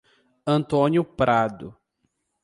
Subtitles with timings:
[0.47, 1.77] Antônio Prado